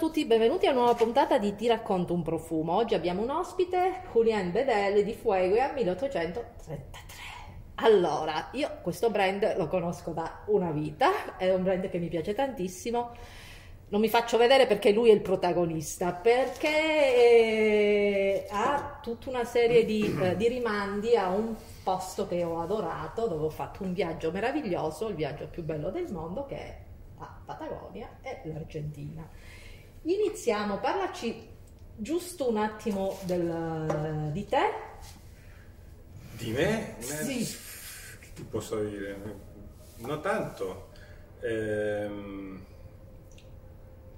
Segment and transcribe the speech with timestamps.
[0.00, 2.72] tutti, benvenuti a una nuova puntata di Ti racconto un profumo.
[2.72, 6.84] Oggi abbiamo un ospite, Julien Bedel di Fuegue 1833.
[7.74, 12.32] Allora, io questo brand lo conosco da una vita, è un brand che mi piace
[12.32, 13.10] tantissimo.
[13.88, 16.68] Non mi faccio vedere perché lui è il protagonista, perché
[17.14, 21.54] eh, ha tutta una serie di, eh, di rimandi a un
[21.84, 26.10] posto che ho adorato, dove ho fatto un viaggio meraviglioso, il viaggio più bello del
[26.10, 26.78] mondo, che è
[27.18, 29.28] a Patagonia e l'Argentina.
[30.02, 31.48] Iniziamo, parlaci
[31.94, 34.58] giusto un attimo del, di te.
[36.32, 36.96] Di me?
[37.00, 37.44] Sì.
[38.20, 39.16] Che ti posso dire?
[39.96, 40.88] Non tanto.
[41.42, 42.64] Ehm,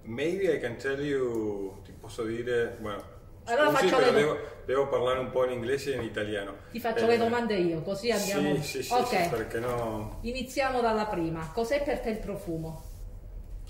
[0.03, 3.03] maybe I can tell you, ti posso dire, bueno,
[3.45, 6.57] Allora scusi, faccio le- devo, devo parlare un po' in inglese e in italiano.
[6.71, 8.55] Ti faccio Eh, le domande io, così andiamo.
[8.57, 10.19] Sì, sì, sì, ok, sì, perché no...
[10.23, 11.51] iniziamo dalla prima.
[11.53, 12.91] Cos'è per te il profumo?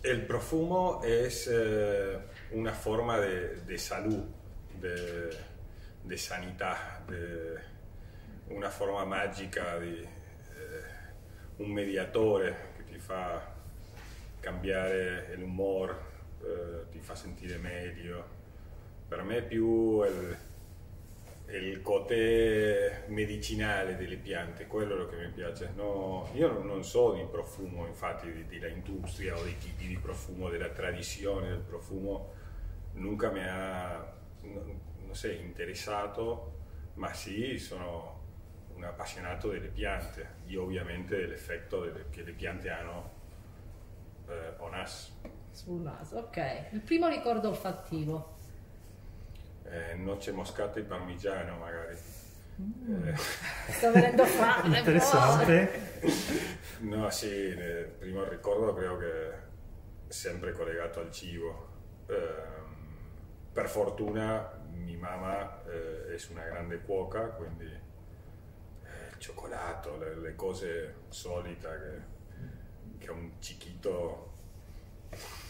[0.05, 2.19] El profumo es eh,
[2.51, 4.25] una forma de, de salud,
[4.81, 5.31] de,
[6.03, 7.57] de sanità, de
[8.49, 13.55] una forma magica di eh, un mediatore che ti fa
[14.41, 15.95] cambiare l'umore,
[16.43, 18.27] eh, ti fa sentire meglio.
[19.07, 20.37] Per me è più il,
[21.59, 25.73] il cote medicinale delle piante, quello che mi piace.
[25.75, 30.71] No, io non, so di profumo, infatti, della industria o dei tipi di profumo, della
[30.71, 32.33] tradizione del profumo,
[32.95, 34.15] nunca mi ha,
[35.11, 36.61] so, interessato,
[36.95, 38.21] ma sì, sono
[38.75, 43.11] un appassionato delle piante e ovviamente dell'effetto delle- che le piante hanno
[44.29, 45.13] eh, on us.
[45.51, 46.69] Sul naso, ok.
[46.73, 48.41] Il primo ricordo olfattivo.
[49.73, 51.97] Eh, noce moscata e parmigiano magari.
[51.97, 53.17] Eh,
[53.73, 54.77] Sto venendo fame.
[54.79, 56.01] Interessante.
[56.81, 59.39] No, sì, il primo ricordo credo che è
[60.09, 61.69] sempre collegato al cibo.
[62.07, 62.77] Ehm,
[63.51, 70.35] per fortuna mia mamma eh, è una grande cuoca, quindi eh, il cioccolato, le, le
[70.35, 71.69] cose solite
[72.99, 74.32] che, che un cichito...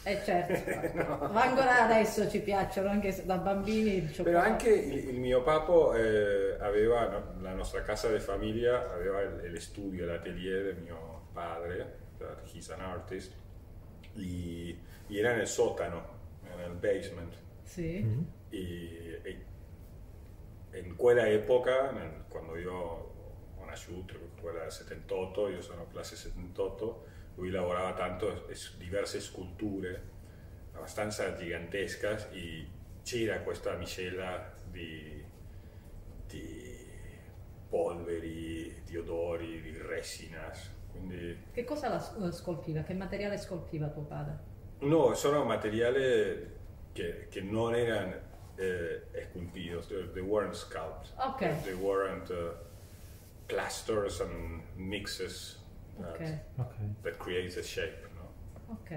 [0.04, 0.52] Eh certo,
[1.32, 5.42] ma ancora adesso ci piacciono, anche se da bambini il Però anche il, il mio
[5.42, 10.82] papà eh, aveva, no, la nostra casa di famiglia aveva il, il studio, l'atelier del
[10.82, 11.98] mio padre,
[12.52, 13.32] he's an artist,
[14.16, 14.76] y
[15.08, 16.04] era nel sótano,
[16.56, 17.34] nel basement.
[17.62, 18.02] Sì.
[18.02, 18.22] Mm.
[18.50, 19.44] E, e-
[20.72, 26.16] e in quella epoca, nel- quando io ho nasciuto, quella del 78, io sono classe
[26.16, 27.04] 78,
[27.36, 28.46] lui lavorava tanto
[28.78, 30.10] diverse sculture
[30.72, 32.66] abbastanza gigantesche e
[33.02, 35.24] c'era questa miscela di,
[36.26, 36.86] di
[37.68, 42.82] polveri, di odori, di resinas, quindi Che cosa la eh, scolpiva?
[42.82, 44.50] Che materiale scolpiva tuo padre?
[44.80, 46.50] No, sono materiali
[46.92, 51.12] che, che non erano eh, esculpidos, they, weren't sculpted.
[51.16, 51.62] Ok.
[51.62, 52.54] They weren't uh,
[53.46, 55.61] plasters and mixes
[56.00, 58.08] that, Ok, that creates a shape.
[58.16, 58.74] No?
[58.74, 58.90] ok,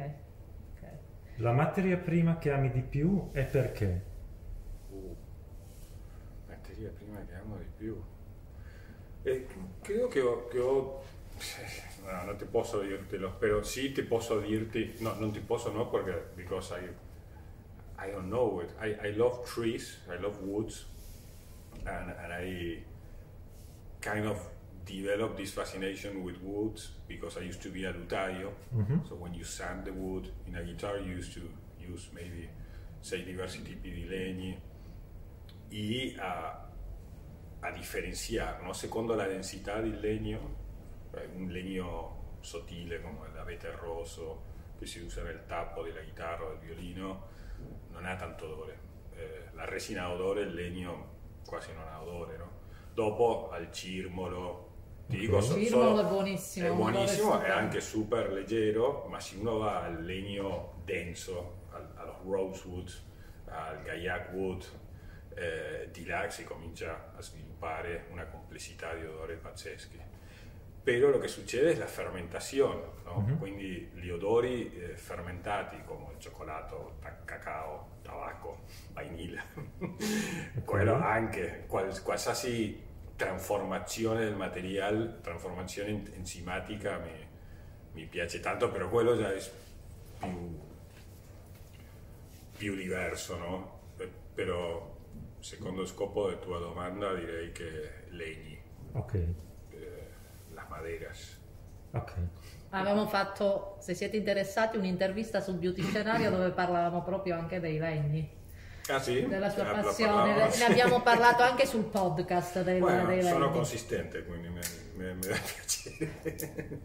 [0.73, 0.89] ok.
[1.38, 4.03] La materia prima che ami di più è perché?
[4.91, 5.16] Uh,
[6.47, 8.01] materia prima che amo di più.
[9.23, 9.47] E
[9.81, 11.03] credo che ho, che ho-
[12.05, 15.89] no, non ti posso dirtelo, però sì ti posso dirti, no, non ti posso no
[15.89, 16.88] perché because I,
[18.07, 18.73] I don't know it.
[18.79, 20.85] I, I love trees, I love woods,
[21.85, 22.84] and, and I
[24.00, 24.38] kind of
[24.85, 28.53] developed this fascination with woods because I used to be a lutario.
[28.72, 29.07] Mhm.
[29.07, 31.41] So when you sand the wood in a guitar, you used to
[31.79, 32.50] use maybe,
[33.01, 34.57] say, diversi tipi di legni
[35.69, 36.69] e a,
[37.59, 38.73] a differenziare, no?
[38.73, 40.56] secondo la densità del legno,
[41.13, 44.44] eh, un legno sottile come l'abete rosso
[44.78, 47.28] che si usa nel tappo della chitarra o del violino
[47.91, 48.79] non ha tanto odore.
[49.16, 51.13] Eh, la resina ha odore, il legno
[51.46, 52.38] quasi non ha odore.
[52.38, 52.52] No?
[52.94, 54.75] Dopo al cirmolo,
[55.07, 59.35] ti dico, so- Cirmolo solo- è buonissimo, È buonissimo, è anche super leggero, ma se
[59.38, 62.91] uno va al legno denso, al, allo rosewood,
[63.47, 64.63] al gaiac wood,
[65.35, 69.99] eh, di là si comincia a sviluppare una complessità di odori pazzeschi.
[70.81, 73.19] Però lo che succede è la fermentazione, no?
[73.25, 73.37] Mhm.
[73.40, 78.61] quindi gli odori eh, fermentati come il cioccolato, cacao, tabacco,
[78.93, 79.41] vainilla,
[80.63, 82.84] quello anche, qual- qualsiasi
[83.16, 87.12] trasformazione del materiale, trasformazione en- enzimatica mi,
[87.94, 89.40] mi piace tanto, però quello già è
[90.20, 90.59] più,
[92.58, 93.79] più diverso, no?
[93.97, 94.94] Eh, Però
[95.40, 98.58] secondo scopo della tua domanda direi che legni,
[98.94, 99.16] Ok,
[99.70, 100.08] eh,
[100.53, 101.38] las maderas.
[101.91, 102.11] ok.
[102.70, 108.29] Avevamo fatto, se siete interessati, un'intervista sul beauty scenario dove parlavamo proprio anche dei legni,
[108.87, 109.26] Ah sì?
[109.26, 110.34] della sua la passione.
[110.58, 113.52] Ne abbiamo parlato anche sul podcast dei, Bueno, dei sono legni.
[113.53, 114.59] consistente, quindi mi,
[114.96, 116.79] mi- mi dà piacere.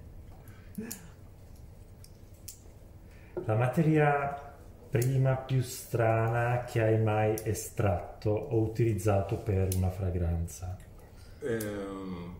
[3.46, 4.54] La materia
[4.90, 10.76] prima più strana che hai mai estratto o utilizzato per una fragranza?
[11.42, 12.38] Ehm,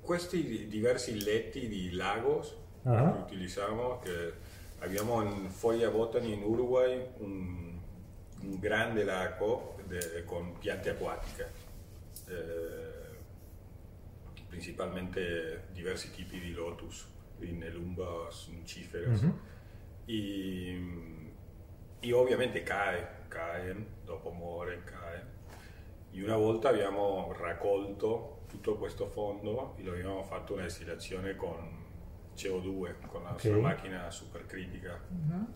[0.00, 3.12] questi diversi letti di lagos Ah.
[3.12, 4.32] che utilizziamo, che
[4.78, 7.77] abbiamo in Foglia Botany in Uruguay un,
[8.42, 11.50] un grande lago de- con piante acquatiche,
[12.28, 13.16] eh,
[14.48, 17.06] principalmente diversi tipi di lotus,
[17.36, 19.20] di nelumbas, nuciferas.
[19.22, 19.38] Mhm.
[20.06, 20.82] E,
[22.00, 23.74] e ovviamente cae, cae,
[24.04, 25.36] dopo muore, cae.
[26.12, 31.84] E una volta abbiamo raccolto tutto questo fondo e lo abbiamo fatto una distillazione con
[32.34, 33.60] CO2, con la nostra Ok.
[33.62, 35.00] macchina supercritica.
[35.08, 35.46] Mhm.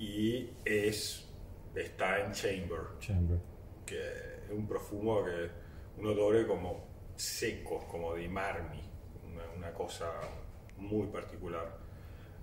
[0.00, 1.27] Y es,
[1.82, 3.38] está en chamber, Chamber.
[3.86, 3.98] que
[4.44, 5.50] es un profumo que
[5.98, 6.86] un odore como
[7.16, 8.80] seco, como de marmi,
[9.24, 10.10] una, una cosa
[10.76, 11.76] muy particular.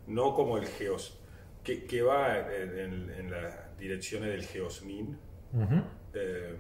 [0.08, 1.20] No como el geos,
[1.64, 5.18] que, que va en, en- en la dirección del geosmin
[5.54, 5.84] Mhm.
[6.14, 6.58] eh,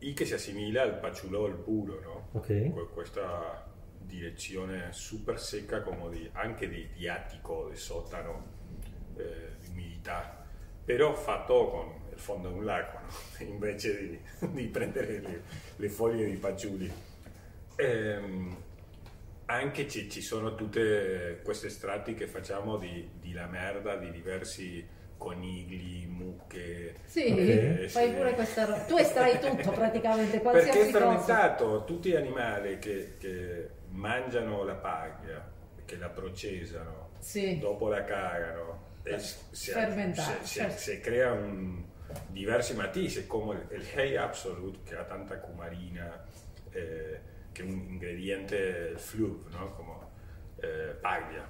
[0.00, 2.38] y que se asimila al pachulol puro, ¿no?
[2.38, 2.46] Ok.
[2.46, 3.66] Que- questa
[4.06, 8.44] direzione super secca come di, anche di, di attico, di sotano,
[9.16, 10.43] eh, di umidità,
[10.84, 13.08] però fatto con il fondo di un lago, no?
[13.46, 14.20] invece di,
[14.52, 15.42] di prendere le,
[15.76, 16.92] le foglie di fagioli.
[17.76, 18.56] Ehm,
[19.46, 24.86] anche ci, ci sono tutte questi estratti che facciamo di, di la merda di diversi
[25.18, 26.96] conigli, mucche.
[27.04, 28.78] Sì, Ok, fai pure questa roba.
[28.84, 30.98] Tu estrai tutto praticamente, Perché è qualsiasi cosa.
[30.98, 35.50] fermentato, tutti gli animali che, che mangiano la paglia,
[35.84, 37.58] che la processano, Sì.
[37.58, 40.78] dopo la cagano, e si, Fermentato, si- si- certo.
[40.78, 41.84] si crea un-
[42.28, 46.24] diversi matici, come il, il Hey Absolute che ha tanta cumarina,
[46.70, 47.20] eh,
[47.52, 48.56] che è un ingrediente,
[48.92, 49.70] il flug, no?
[49.74, 49.92] come
[50.60, 51.46] eh, paglia,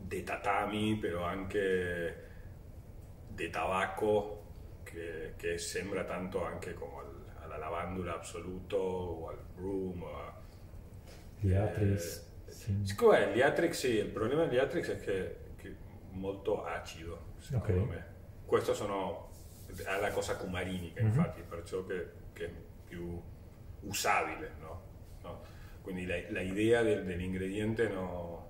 [0.00, 2.26] de tatami, però anche
[3.28, 4.44] di tabacco
[4.84, 10.02] che, che sembra tanto anche come al- alla lavandula assoluto o al broom.
[10.02, 10.36] o a-
[11.40, 11.52] Gli.
[11.52, 11.98] Eh,
[12.46, 12.80] sì.
[12.84, 15.36] Siccome gli Atrix, sì, il problema degli Atrix è che,
[16.12, 17.88] molto acido, secondo Ok.
[17.88, 18.06] me.
[18.46, 19.30] Questo sono,
[19.86, 21.06] ha la cosa cumarinica, Mhm.
[21.06, 22.50] infatti, perciò che, che è
[22.84, 23.20] più
[23.80, 24.82] usabile, no?
[25.22, 25.40] No?
[25.82, 28.46] Quindi la, la idea del- dell'ingrediente no-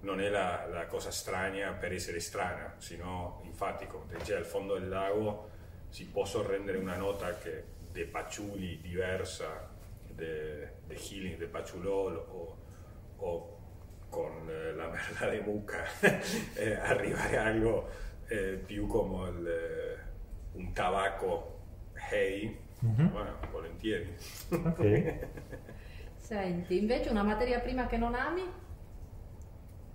[0.00, 4.44] non è la, la cosa strana per essere strana, sino, infatti, come ti dicevo, al
[4.46, 5.48] fondo del lago
[5.88, 9.68] si può sorprendere una nota che de paciuli diversa
[10.06, 12.56] de, de healing de pachulol o,
[13.16, 13.59] o
[14.10, 15.84] con eh, la merda di mucca
[16.54, 17.88] eh, arrivare a algo
[18.28, 19.98] eh, più come il, eh,
[20.58, 21.58] un tabacco
[22.10, 23.10] hay, Mhm.
[23.10, 24.14] bueno, volentieri.
[24.50, 25.14] Ok.
[26.16, 28.42] Senti, invece una materia prima che non ami,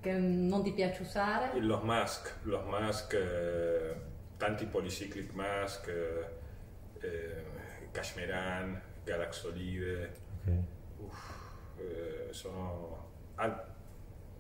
[0.01, 3.95] che non ti piace usare, Los mask, los mask, eh,
[4.37, 7.43] tanti polycyclic mask, eh, eh,
[7.91, 10.13] Cashmeran, Galaxolide,
[10.45, 11.09] ok.
[11.79, 13.73] eh, sono, an-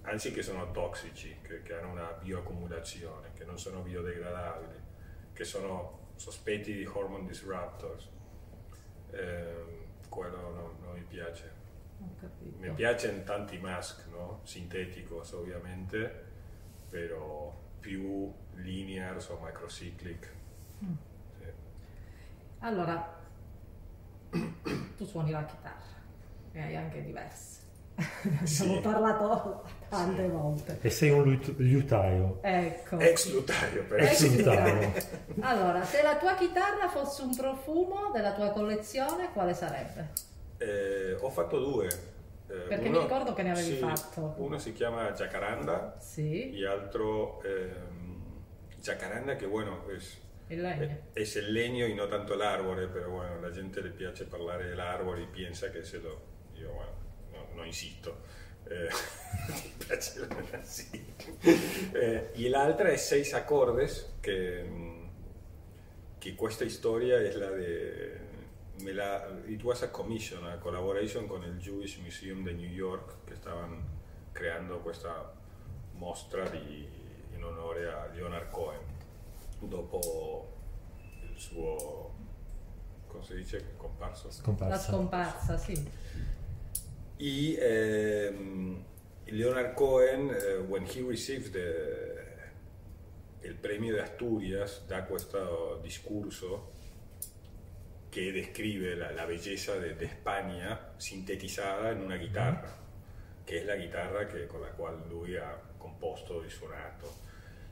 [0.05, 4.79] anzi che sono tossici, che, che hanno una bioaccumulazione, che non sono biodegradabili,
[5.33, 8.09] che sono sospetti di hormone disruptors.
[9.11, 11.63] Eh, quello non, non mi piace.
[12.57, 14.41] Mi piacciono tanti mask, no?
[14.43, 16.23] Sinteticos ovviamente,
[16.89, 20.33] però più linears o microcyclic.
[20.83, 20.93] Mm.
[21.39, 21.45] Sì.
[22.59, 23.21] Allora,
[24.97, 26.01] tu suoni la chitarra,
[26.51, 27.64] ne hai anche diverse.
[28.43, 28.63] Sì.
[28.63, 30.29] Abbiamo parlato tante Sì.
[30.29, 30.77] volte.
[30.81, 32.39] E sei un lut- liutaio.
[32.41, 32.99] Ecco.
[32.99, 34.91] Ex lutario per Ex lutaio.
[35.41, 40.09] Allora, se la tua chitarra fosse un profumo della tua collezione, quale sarebbe?
[40.57, 41.87] Eh, ho fatto due.
[42.47, 44.33] Eh, Perché mi ricordo che ne avevi sì, fatto.
[44.37, 48.23] Uno si chiama Jacaranda Sì, y altro ehm,
[48.81, 50.17] Jacaranda che bueno, es,
[50.49, 50.83] il legno.
[51.13, 54.25] è, es el leño y no tanto el árbol, pero bueno, la gente le piace
[54.25, 56.21] parlare dell'arbore y piensa che se lo...
[56.53, 56.91] Io bueno,
[57.55, 58.21] no, insisto.
[58.67, 58.89] Eh,
[59.87, 60.63] la-.
[61.93, 65.05] Eh, y l'altra è Seis Acordes, che, mm,
[66.17, 68.23] che questa storia è la de...
[68.81, 73.23] Me la, it was a commission, a collaboration con il Jewish Museum de New York,
[73.23, 73.81] che stavano
[74.33, 75.33] creando questa
[75.93, 76.85] mostra di,
[77.33, 78.81] in onore a Leonard Cohen,
[79.59, 80.57] dopo
[81.21, 82.13] il suo,
[83.07, 84.27] come si dice, comparso.
[84.27, 85.57] La Scomparsa.
[87.17, 88.31] Y, eh,
[89.27, 92.23] Leonard Cohen, uh, when he received the,
[93.43, 96.73] il premio de Asturias, da questo discorso
[98.09, 102.83] che descrive la, la bellezza de, de, España sintetizzata in una chitarra,
[103.43, 107.23] che è la chitarra che, con la quale lui ha composto e suonato.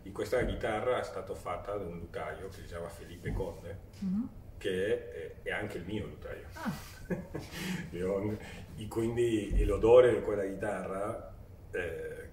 [0.03, 4.23] E questa chitarra è stata fatta da un lutaio che si chiama Felipe Conde, mm-hmm.
[4.63, 6.45] Che è, anche il mio lutaio.
[6.53, 6.71] Ah.
[8.87, 11.35] quindi l'odore di quella chitarra
[11.71, 12.29] eh,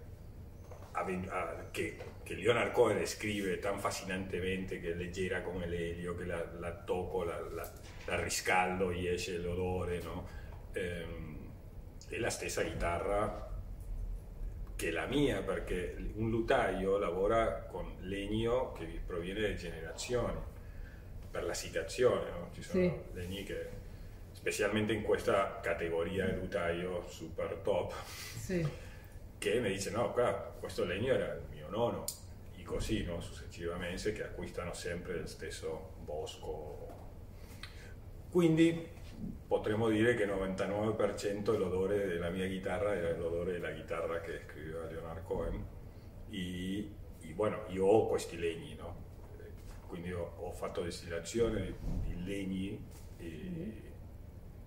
[1.72, 6.72] che, che, Leonard Cohen descrive tan fascinantemente che è leggera come l'elio, che la, la
[6.72, 7.68] tocco, la, la,
[8.06, 10.28] la, riscaldo e esce l'odore, no?
[10.72, 11.06] eh,
[12.08, 13.48] è la stessa chitarra
[14.76, 20.38] che la mia, perché un lutaio lavora con legno che proviene da generazioni,
[21.30, 22.50] per la citazione, no?
[22.52, 23.14] ci sono sì.
[23.14, 23.68] legni che,
[24.32, 28.66] specialmente in questa categoria lutaio super top, sì.
[29.38, 32.04] che mi dice no, qua, questo legno era il mio nonno,
[32.56, 33.20] e così no?
[33.20, 36.88] successivamente, che acquistano sempre il stesso bosco.
[38.30, 38.98] Quindi
[39.46, 44.86] potremmo dire che il 99% l'odore della mia chitarra è l'odore della chitarra che scriveva
[44.86, 45.66] Leonard Cohen
[46.30, 46.78] e,
[47.20, 49.08] e bueno, io ho questi legni, no?
[49.90, 52.86] Quindi ho, ho, fatto destillazione di, di legni
[53.18, 53.92] e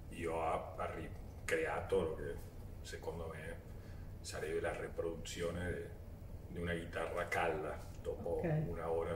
[0.10, 2.36] io ho ricreato lo che
[2.82, 3.56] secondo me
[4.20, 6.02] sarebbe la riproduzione
[6.50, 8.68] di una chitarra calda dopo okay.
[8.68, 9.16] una ora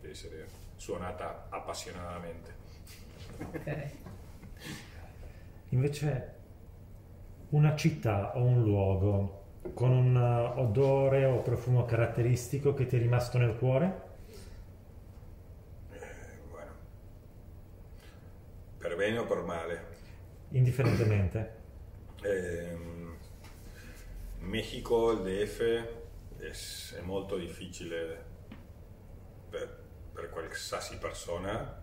[0.00, 0.46] di essere
[0.76, 2.54] suonata appassionatamente.
[3.38, 3.90] Ok.
[5.70, 6.34] Invece
[7.50, 9.44] una città o un luogo
[9.74, 14.02] con un odore o profumo caratteristico che ti è rimasto nel cuore?
[15.90, 15.98] Eh,
[16.48, 16.70] bueno.
[18.78, 19.86] Per bene o per male?
[20.50, 21.54] Indifferentemente.
[22.22, 22.76] Eh,
[24.40, 25.60] Mexico, il DF,
[26.38, 28.24] è, è molto difficile
[29.48, 31.82] per, per qualsiasi persona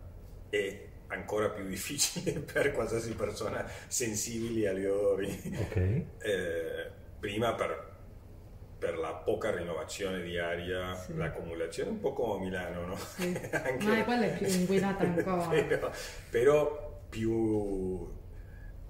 [0.50, 5.56] e ancora più difficile per qualsiasi persona sensibili agli odori.
[5.70, 6.08] Okay.
[6.20, 7.92] Eh, prima per,
[8.80, 11.16] per, la poca rinnovazione di aria, sì.
[11.16, 12.98] l'accumulazione un po' come a Milano, no?
[12.98, 13.28] Sì.
[13.52, 13.86] Anche...
[13.86, 15.48] Ma quella è più inquinata ancora.
[15.64, 15.92] però,
[16.30, 16.83] però
[17.14, 18.12] più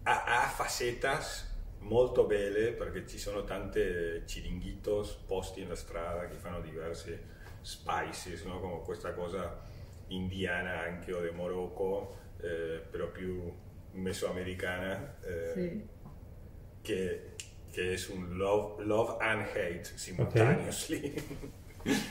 [0.03, 6.61] ha, ha facetas molto belle perché ci sono tante chiringuitos posti nella strada che fanno
[6.61, 8.61] diverse spices, no?
[8.61, 9.61] come questa cosa
[10.07, 13.51] indiana anche o di Morocco, eh, però più
[13.91, 15.87] mesoamericana, eh, sì.
[16.81, 17.31] che,
[17.71, 21.13] che, è un love, love and hate simultaneously.
[21.79, 22.01] Okay.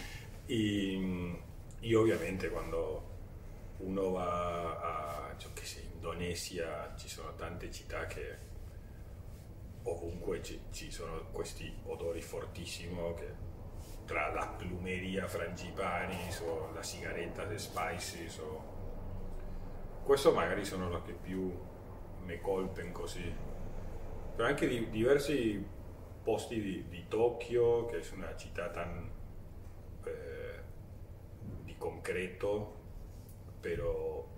[0.46, 1.40] e,
[1.80, 3.08] e, ovviamente quando
[3.78, 5.21] uno va a,
[6.02, 8.36] Indonesia ci sono tante città che
[9.84, 13.32] ovunque ci, ci sono questi odori fortissimi che
[14.04, 20.00] tra la plumeria frangipani o la sigaretta de spices o...
[20.02, 21.56] questo magari sono le che più
[22.24, 23.32] mi colpen così.
[24.34, 25.64] Però anche di diversi
[26.24, 29.08] posti di, di, Tokyo che è una città tan
[30.04, 30.62] eh,
[31.62, 32.80] di concreto
[33.60, 34.31] però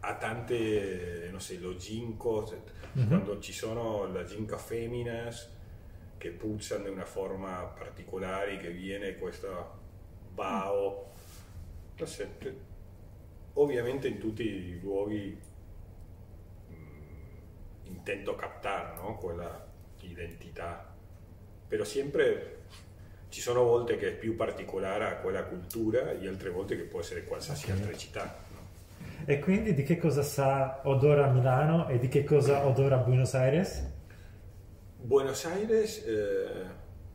[0.00, 2.50] ha tante non so lo ginkgo
[2.96, 3.08] mm-hmm.
[3.08, 5.58] quando ci sono la ginkgo feminas
[6.20, 9.72] che puzzano in una forma particolare, che viene questa
[10.34, 11.12] bao.
[13.54, 15.34] Ovviamente in tutti i luoghi
[16.68, 19.16] mh, mm, intento captare no?
[19.16, 19.66] quella
[20.00, 20.94] identità,
[21.66, 22.64] però sempre
[23.30, 27.00] ci sono volte che è più particolare a quella cultura e altre volte che può
[27.00, 27.76] essere qualsiasi okay.
[27.78, 28.48] altra città.
[29.24, 33.88] E quindi di che cosa sa odora Milano e di che cosa odora Buenos Aires?
[34.96, 36.64] Buenos Aires, eh,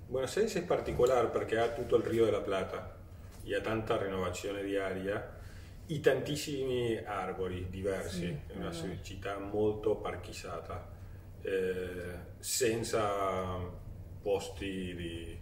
[0.07, 2.95] Buenos Aires è particolare perché ha tutto il Rio della Plata
[3.43, 5.33] e ha tanta rinnovazione di aria
[5.87, 8.99] e tantissimi arbori diversi, sì, è una eh.
[9.03, 10.89] città molto parchizzata,
[11.41, 13.59] eh, senza
[14.21, 15.37] posti di,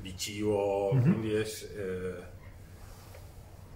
[0.00, 1.02] di cibo, mm-hmm.
[1.02, 2.36] quindi è, eh,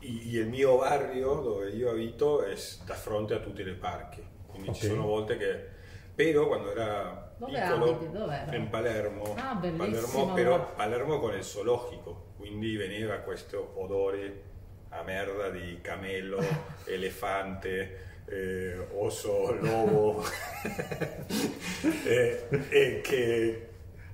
[0.02, 2.54] il mio barrio dove io abito è
[2.84, 4.80] da fronte a tutti i parchi, quindi okay.
[4.80, 5.80] ci sono volte che
[6.14, 8.12] però quando era Dove piccolo abiti?
[8.12, 8.54] Dov'era?
[8.54, 14.50] in Palermo, ah, Palermo, però Palermo con il zoologico, quindi veniva questo odore
[14.90, 16.38] a merda di camello,
[16.84, 20.22] elefante, eh, osso, lobo,
[22.04, 23.71] e, e, che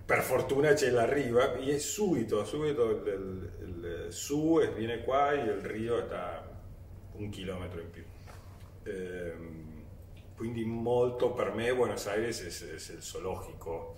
[0.09, 3.69] per fortuna ce l'arriva e subito, subito il, il,
[4.07, 6.49] il, su e viene qua e il rio sta
[7.13, 8.03] un chilometro in più.
[8.85, 9.35] Eh,
[10.35, 13.97] quindi molto per me Buenos Aires è, è il zoologico,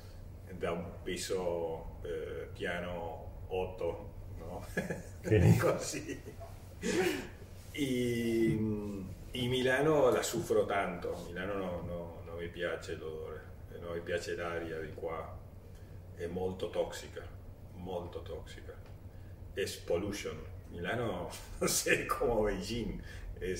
[0.50, 4.66] da un peso eh, piano 8, no?
[5.22, 5.56] Ok.
[5.58, 6.22] Così.
[7.70, 8.58] E,
[9.30, 13.42] e Milano la soffro tanto, Milano no- no- non mi piace l'odore,
[13.80, 15.38] non mi piace l'aria di qua,
[16.20, 17.22] è molto tossica,
[17.76, 18.74] molto tossica.
[19.54, 23.02] È pollution, Milano non sé come Beijing,
[23.38, 23.52] è,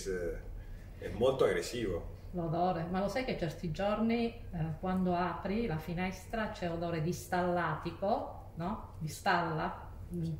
[0.98, 2.18] è molto aggressivo.
[2.32, 7.12] L'odore, ma lo sai che certi giorni eh, quando apri la finestra c'è odore di
[7.12, 8.94] stallatico, no?
[8.98, 9.88] Di stalla.
[10.14, 10.34] Mm.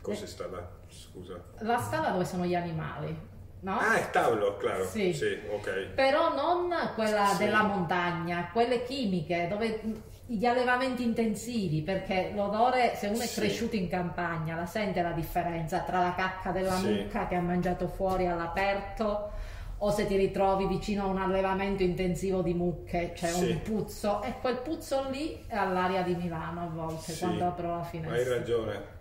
[0.00, 0.68] Cosa sta là?
[0.88, 1.40] Scusa.
[1.60, 3.14] La stalla dove sono gli animali,
[3.60, 3.78] no?
[3.78, 4.84] Ah, è tavolo, claro.
[4.84, 5.12] Sì.
[5.12, 5.88] Sì, ok.
[5.94, 7.44] Però non quella Sì.
[7.44, 9.80] della montagna, quelle chimiche, dove
[10.28, 13.40] gli allevamenti intensivi, perché l'odore, se uno è Sì.
[13.40, 16.88] cresciuto in campagna, la sente la differenza tra la cacca della Sì.
[16.88, 19.30] mucca che ha mangiato fuori all'aperto
[19.78, 23.50] o se ti ritrovi vicino a un allevamento intensivo di mucche, c'è Sì.
[23.50, 27.80] un puzzo e quel puzzo lì è all'aria di Milano a volte quando apro la
[27.80, 28.36] Hai finestra.
[28.36, 28.94] ragione.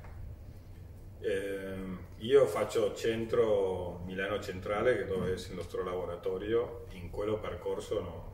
[1.22, 8.00] Ehm, io faccio centro Milano Centrale, che dove è il nostro laboratorio, in quello percorso
[8.01, 8.34] no-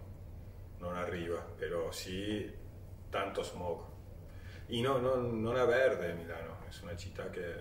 [0.79, 2.51] non arriva, però sì,
[3.11, 3.79] tanto smog.
[4.67, 7.53] E no, non, non è verde Milano, è una città che,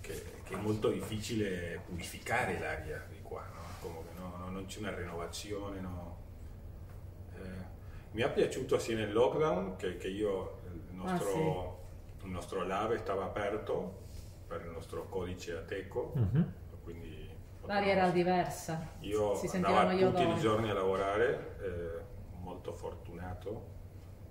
[0.00, 3.60] che- che è molto difficile purificare l'aria di qua, no?
[3.80, 6.16] Come che no- no- non c'è una rinnovazione, no?
[7.34, 7.40] Eh,
[8.12, 11.80] mi è piaciuto sia nel lockdown che, che io, il nostro,
[12.22, 14.00] il nostro lab stava aperto
[14.46, 16.52] per il nostro codice ateco, Mhm.
[16.82, 17.30] quindi
[17.64, 20.40] L'aria era diversa, io si andavo tutti i odori.
[20.40, 22.00] giorni a lavorare, eh,
[22.40, 23.70] molto fortunato,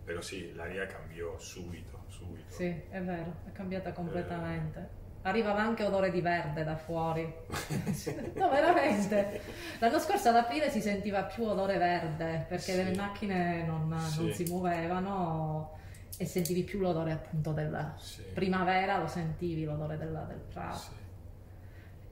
[0.04, 2.52] però sì, l'aria cambiò subito, subito.
[2.54, 5.00] Sì, è vero, è cambiata completamente.
[5.24, 7.24] Arrivava anche odore di verde da fuori.
[8.36, 9.42] no, veramente.
[9.80, 12.84] L'anno scorso ad aprile si sentiva più odore verde perché Sì.
[12.84, 14.34] le macchine non, non Sì.
[14.34, 15.78] si muovevano
[16.18, 18.24] e sentivi più l'odore appunto della Sì.
[18.34, 20.78] primavera, lo sentivi l'odore della- del prato.
[20.78, 21.00] Sì.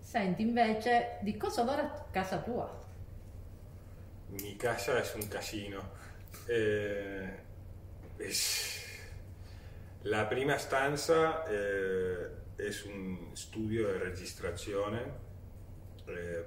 [0.01, 2.77] Senti invece di cosa odora casa tua?
[4.29, 5.81] Mi casa es un casino.
[6.47, 7.47] Eh,
[10.03, 15.13] la prima stanza eh, es un studio di registrazione
[16.05, 16.45] eh,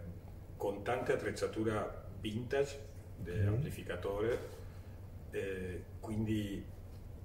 [0.57, 2.79] con tante attrezzatura vintage
[3.17, 4.39] di amplificatore,
[5.31, 6.65] eh, quindi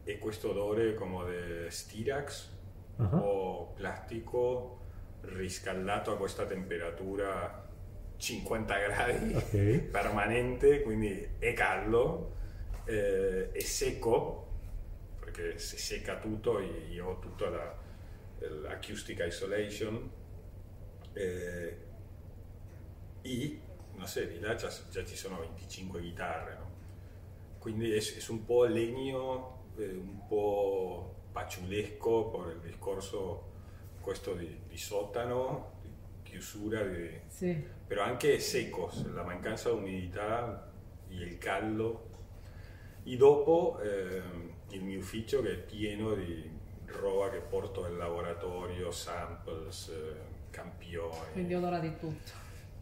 [0.04, 2.56] è questo odore come di Stirax
[3.00, 3.16] Ah.
[3.22, 4.80] o plastico
[5.22, 7.64] riscaldato a questa temperatura
[8.18, 9.78] 50 gradi Ok.
[9.92, 12.34] permanente, quindi è caldo,
[12.88, 14.48] eh, è secco,
[15.20, 17.78] perché si secca tutto, io ho tutta la,
[18.40, 20.10] l'acoustic isolation,
[21.14, 21.78] eh,
[23.22, 23.60] e,
[23.96, 26.72] non so, di là già, già ci sono 25 chitarre, no?
[27.60, 33.56] quindi è, è un po' legno, un po' paciulesco per il discorso
[34.02, 35.90] questo di, di sotano, di
[36.24, 37.62] chiusura, di, Sì.
[37.86, 40.72] però anche secco, la mancanza di umidità
[41.10, 42.07] e il caldo.
[43.10, 46.50] E dopo ehm, il mio ufficio che è pieno di
[46.88, 50.16] roba che porto al laboratorio, samples, eh,
[50.50, 51.32] campioni.
[51.32, 52.32] Quindi odora di tutto.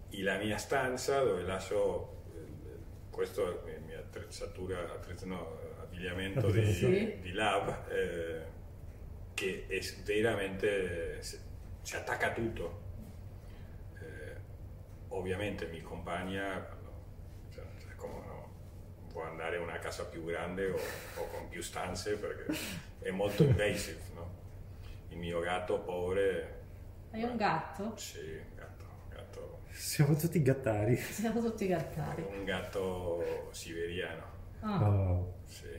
[0.10, 6.50] E la mia stanza dove lascio, eh, questo è la mia attrezzatura, attrezz- no, abbigliamento
[6.50, 7.20] di, Sì.
[7.22, 8.42] di lab, eh,
[9.36, 11.40] che è veramente, si,
[11.96, 12.82] attacca a tutto.
[14.00, 14.36] Eh,
[15.10, 15.82] ovviamente mi
[17.54, 18.35] cioè, cioè, come no,
[19.16, 22.54] può andare in una casa più grande o, o con più stanze perché
[23.00, 24.30] è molto invasive, no?
[25.08, 26.46] Il mio gatto povero,
[27.12, 27.94] Hai un gatto?
[27.96, 30.98] sì, gatto, gatto Siamo tutti gattari.
[30.98, 32.26] Siamo tutti gattari.
[32.30, 34.24] un gatto siberiano,
[34.60, 35.36] Ah, Oh.
[35.46, 35.70] sì.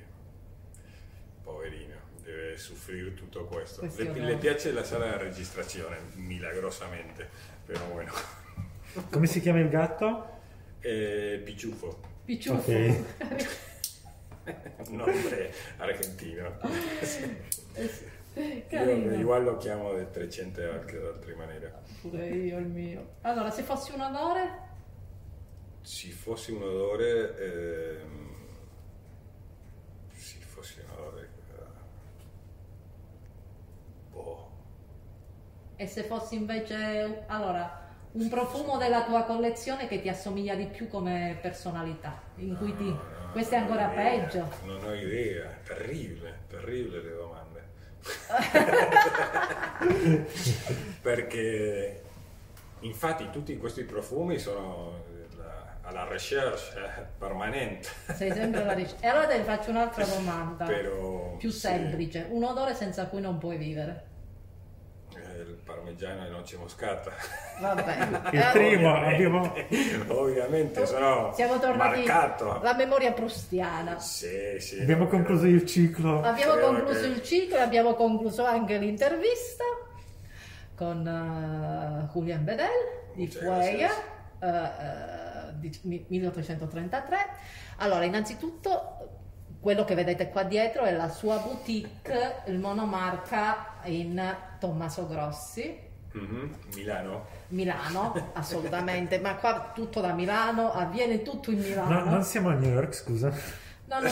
[1.42, 3.82] Poverino, deve soffrire tutto questo.
[3.96, 7.28] Le, le piace la sala di registrazione, milagrosamente,
[7.66, 8.12] però bueno.
[9.10, 10.38] Come si chiama il gatto?
[10.80, 12.70] Eh, Picciuffo, Picciuffo.
[12.70, 13.04] Ok.
[14.88, 16.58] un nome argentino.
[18.34, 19.14] Io Carino.
[19.14, 21.72] igual lo chiamo del 300 anche d'altra maniera.
[22.02, 23.14] Pure io il mio.
[23.22, 24.64] Allora, se fossi un odore,
[25.82, 28.34] Se fosse un odore, ehm,
[30.12, 31.62] se fosse un odore, eh,
[34.10, 34.50] boh,
[35.76, 37.85] e se fossi invece, allora,
[38.16, 42.84] un profumo della tua collezione che ti assomiglia di più come personalità, in cui ti...
[42.84, 44.48] No, no, Questo è ancora idea, peggio.
[44.64, 47.64] Non ho idea, terribile, terribile le domande.
[51.02, 52.02] Perché
[52.80, 55.02] infatti tutti questi profumi sono
[55.36, 57.88] la alla recherche permanente.
[58.14, 59.04] Sei sempre alla ricerca.
[59.04, 62.26] E allora ti faccio un'altra domanda, Però, più sì, semplice.
[62.30, 64.14] Un odore senza cui non puoi vivere.
[65.66, 67.10] Parmigiano e noce moscata.
[67.60, 68.22] Va bene.
[68.32, 69.14] Il Eh, primo Ovviamente.
[69.14, 69.52] abbiamo,
[70.20, 72.60] Ovviamente sono Siamo tornati marcato.
[72.60, 73.98] alla memoria prustiana.
[73.98, 74.80] Sì, sì.
[74.80, 76.22] abbiamo concluso il ciclo.
[76.22, 79.64] Abbiamo Credo concluso che- il ciclo e abbiamo concluso anche l'intervista
[80.76, 82.68] con eh, Julian Bedel
[83.14, 83.28] di
[84.40, 87.16] eh, di mi- 1833.
[87.78, 89.15] Allora, innanzitutto
[89.60, 95.84] quello che vedete qua dietro è la sua boutique, il monomarca in Tommaso Grossi.
[96.12, 97.26] Mhm, Milano.
[97.48, 102.04] Milano, assolutamente, ma qua tutto da Milano, avviene tutto in Milano.
[102.04, 103.30] No, non siamo a New York, scusa.
[103.88, 104.10] No, non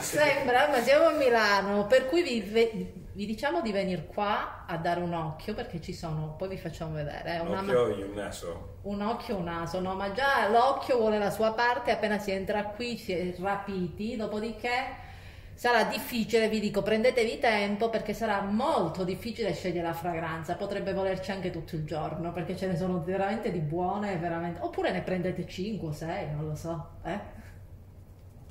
[0.00, 5.00] sembra, ma siamo a Milano, per cui vi, vi diciamo di venire qua a dare
[5.00, 8.78] un occhio perché ci sono, poi vi facciamo vedere, eh, Un occhio e un naso.
[8.82, 12.30] un occhio e un naso, no, ma già l'occhio vuole la sua parte, appena si
[12.30, 15.10] entra qui si è rapiti, dopodiché
[15.54, 21.30] sarà difficile, vi dico, prendetevi tempo perché sarà molto difficile scegliere la fragranza, potrebbe volerci
[21.30, 25.46] anche tutto il giorno perché ce ne sono veramente di buone, veramente, oppure ne prendete
[25.46, 27.20] 5 o 6, non lo so, eh?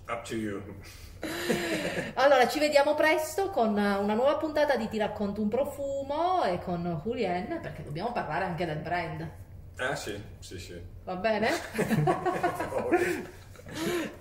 [0.07, 0.61] Up to you.
[2.15, 7.01] Allora, ci vediamo presto con una nuova puntata di Ti racconto un profumo e con
[7.03, 9.27] Julien, perché dobbiamo parlare anche del brand.
[9.77, 10.79] Ah sì, sì, sì.
[11.03, 11.49] Va bene?